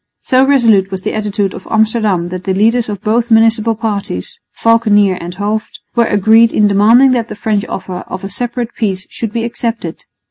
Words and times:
So 0.21 0.43
resolute 0.43 0.89
was 0.89 1.03
the 1.03 1.13
attitude 1.13 1.53
of 1.53 1.67
Amsterdam 1.69 2.29
that 2.29 2.45
the 2.45 2.55
leaders 2.55 2.89
of 2.89 3.01
both 3.03 3.29
municipal 3.29 3.75
parties, 3.75 4.39
Valckenier 4.63 5.15
and 5.21 5.35
Hooft, 5.35 5.79
were 5.93 6.05
agreed 6.05 6.51
in 6.51 6.67
demanding 6.67 7.11
that 7.11 7.27
the 7.27 7.35
French 7.35 7.63
offers 7.69 8.05
of 8.07 8.23
a 8.23 8.27
separate 8.29 8.73
peace 8.73 9.05
should 9.11 9.31
be 9.31 9.43
accepted. 9.43 10.05